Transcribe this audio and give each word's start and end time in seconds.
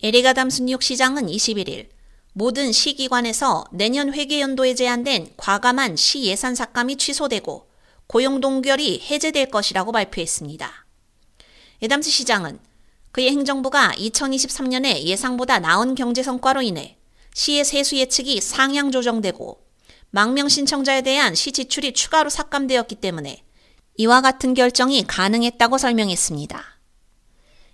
에리가 0.00 0.32
담스 0.32 0.62
뉴욕 0.62 0.80
시장은 0.80 1.26
21일 1.26 1.88
모든 2.32 2.70
시기관에서 2.70 3.64
내년 3.72 4.14
회계연도에 4.14 4.74
제한된 4.74 5.32
과감한 5.36 5.96
시 5.96 6.22
예산 6.22 6.54
삭감이 6.54 6.94
취소되고 6.94 7.68
고용 8.06 8.40
동결이 8.40 9.02
해제될 9.10 9.50
것이라고 9.50 9.90
발표했습니다. 9.90 10.86
에담스 11.82 12.10
시장은 12.10 12.60
그의 13.10 13.30
행정부가 13.30 13.90
2023년에 13.96 15.02
예상보다 15.02 15.58
나은 15.58 15.96
경제 15.96 16.22
성과로 16.22 16.62
인해 16.62 16.96
시의 17.34 17.64
세수 17.64 17.96
예측이 17.96 18.40
상향 18.40 18.92
조정되고 18.92 19.58
망명 20.10 20.48
신청자에 20.48 21.02
대한 21.02 21.34
시 21.34 21.50
지출이 21.50 21.92
추가로 21.92 22.30
삭감되었기 22.30 22.94
때문에 22.94 23.42
이와 23.96 24.20
같은 24.20 24.54
결정이 24.54 25.08
가능했다고 25.08 25.76
설명했습니다. 25.76 26.64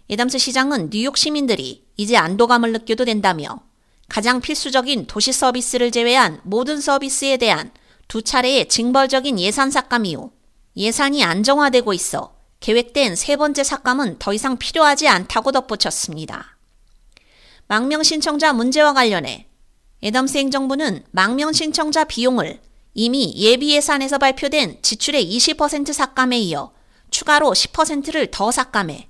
에담스 0.08 0.38
시장은 0.38 0.88
뉴욕 0.88 1.18
시민들이 1.18 1.83
이제 1.96 2.16
안도감을 2.16 2.72
느껴도 2.72 3.04
된다며 3.04 3.60
가장 4.08 4.40
필수적인 4.40 5.06
도시 5.06 5.32
서비스를 5.32 5.90
제외한 5.90 6.40
모든 6.42 6.80
서비스에 6.80 7.36
대한 7.36 7.72
두 8.08 8.22
차례의 8.22 8.68
징벌적인 8.68 9.38
예산 9.38 9.70
삭감 9.70 10.06
이후 10.06 10.30
예산이 10.76 11.24
안정화되고 11.24 11.92
있어 11.94 12.34
계획된 12.60 13.16
세 13.16 13.36
번째 13.36 13.62
삭감은 13.62 14.18
더 14.18 14.32
이상 14.32 14.56
필요하지 14.56 15.08
않다고 15.08 15.52
덧붙였습니다. 15.52 16.56
망명 17.66 18.02
신청자 18.02 18.52
문제와 18.52 18.92
관련해 18.92 19.48
에덤스 20.02 20.36
행정부는 20.38 21.04
망명 21.10 21.52
신청자 21.52 22.04
비용을 22.04 22.60
이미 22.94 23.34
예비 23.36 23.74
예산에서 23.74 24.18
발표된 24.18 24.80
지출의 24.82 25.26
20% 25.36 25.92
삭감에 25.92 26.38
이어 26.38 26.72
추가로 27.10 27.50
10%를 27.50 28.30
더 28.30 28.50
삭감해 28.50 29.08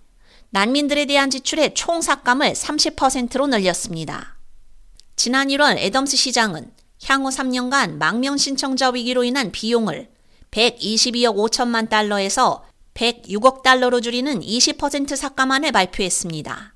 난민들에 0.54 1.06
대한 1.06 1.30
지출의 1.30 1.74
총 1.74 2.00
삭감을 2.00 2.52
30%로 2.52 3.48
늘렸습니다. 3.48 4.36
지난 5.16 5.48
1월 5.48 5.76
애덤스 5.78 6.16
시장은 6.16 6.70
향후 7.06 7.28
3년간 7.30 7.96
망명 7.96 8.36
신청자 8.36 8.90
위기로 8.90 9.24
인한 9.24 9.50
비용을 9.50 10.12
122억 10.52 11.34
5천만 11.34 11.88
달러에서 11.88 12.64
106억 12.94 13.64
달러로 13.64 14.00
줄이는 14.00 14.42
20% 14.42 15.16
삭감안을 15.16 15.72
발표했습니다. 15.72 16.74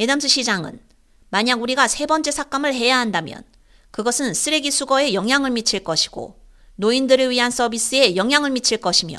애덤스 0.00 0.28
시장은 0.28 0.80
만약 1.28 1.60
우리가 1.60 1.88
세 1.88 2.06
번째 2.06 2.30
삭감을 2.30 2.72
해야 2.72 2.98
한다면 2.98 3.42
그것은 3.90 4.32
쓰레기 4.32 4.70
수거에 4.70 5.12
영향을 5.12 5.50
미칠 5.50 5.84
것이고 5.84 6.40
노인들을 6.76 7.28
위한 7.28 7.50
서비스에 7.50 8.16
영향을 8.16 8.52
미칠 8.52 8.78
것이며 8.78 9.18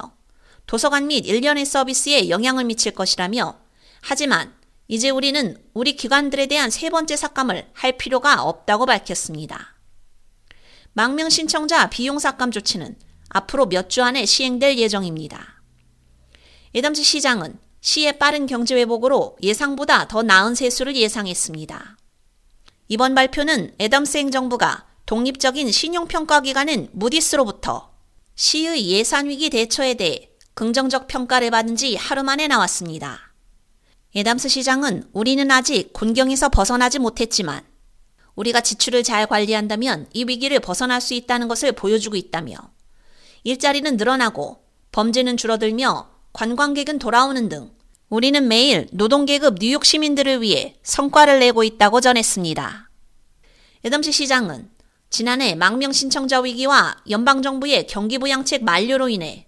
도서관 0.65 1.05
및 1.05 1.27
일련의 1.27 1.67
서비스에 1.67 2.29
영향을 2.29 2.63
미칠 2.63 2.91
것이라며 2.95 3.66
하지만 4.01 4.53
이제 4.87 5.09
우리는 5.09 5.57
우리 5.73 5.95
기관들에 5.95 6.47
대한 6.47 6.69
세 6.69 6.89
번째 6.89 7.15
삭감을 7.15 7.69
할 7.73 7.97
필요가 7.97 8.41
없다고 8.43 8.85
밝혔습니다. 8.85 9.75
망명 10.93 11.29
신청자 11.29 11.89
비용 11.89 12.19
삭감 12.19 12.51
조치는 12.51 12.97
앞으로 13.29 13.65
몇 13.67 13.89
주 13.89 14.03
안에 14.03 14.25
시행될 14.25 14.77
예정입니다. 14.77 15.61
에덤스 16.73 17.03
시장은 17.03 17.59
시의 17.81 18.17
빠른 18.17 18.47
경제 18.47 18.75
회복으로 18.75 19.37
예상보다 19.41 20.07
더 20.07 20.23
나은 20.23 20.55
세수를 20.55 20.95
예상했습니다. 20.95 21.97
이번 22.89 23.15
발표는 23.15 23.75
에덤스 23.79 24.17
행정부가 24.17 24.87
독립적인 25.05 25.71
신용평가기관인 25.71 26.89
무디스로부터 26.93 27.93
시의 28.35 28.87
예산위기 28.87 29.49
대처에 29.49 29.95
대해 29.95 30.29
긍정적 30.53 31.07
평가를 31.07 31.51
받은 31.51 31.75
지 31.75 31.95
하루 31.95 32.23
만에 32.23 32.47
나왔습니다. 32.47 33.26
에담스 34.17 34.49
시장은 34.49 35.03
우리는 35.13 35.51
아직 35.51 35.93
곤경에서 35.93 36.49
벗어나지 36.49 36.97
못했지만 36.97 37.63
우리가 38.33 38.61
지출을 38.61 39.03
잘 39.03 39.27
관리한다면 39.27 40.07
이 40.11 40.25
위기를 40.27 40.59
벗어날 40.59 41.01
수 41.01 41.13
있다는 41.13 41.47
것을 41.47 41.73
보여주고 41.73 42.15
있다며 42.15 42.55
일자리는 43.43 43.95
늘어나고 43.95 44.63
범죄는 44.91 45.37
줄어들며 45.37 46.09
관광객은 46.33 46.97
돌아오는 46.97 47.47
등 47.47 47.69
우리는 48.09 48.47
매일 48.47 48.87
노동계급 48.91 49.57
뉴욕 49.59 49.85
시민들을 49.85 50.41
위해 50.41 50.79
성과를 50.81 51.37
내고 51.37 51.63
있다고 51.63 52.01
전했습니다. 52.01 52.89
에덤시 53.83 54.11
시장은 54.11 54.71
지난해 55.11 55.53
망명 55.53 55.91
신청자 55.91 56.41
위기와 56.41 56.97
연방정부의 57.07 57.85
경기부양책 57.85 58.63
만료로 58.63 59.09
인해 59.09 59.45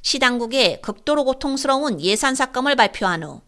시당국의 0.00 0.80
극도로 0.80 1.24
고통스러운 1.24 2.00
예산 2.00 2.34
삭감을 2.34 2.76
발표한 2.76 3.22
후 3.22 3.42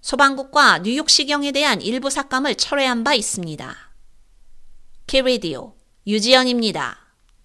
소방국과 0.00 0.80
뉴욕시경에 0.80 1.52
대한 1.52 1.82
일부 1.82 2.10
삭감을 2.10 2.54
철회한 2.54 3.04
바 3.04 3.14
있습니다. 3.14 3.76
키레디오 5.06 5.74
유지연입니다. 6.06 7.07